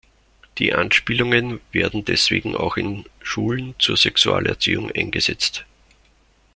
[0.57, 5.63] Die Anspielungen werden deswegen auch in Schulen zur Sexualerziehung eingesetzt.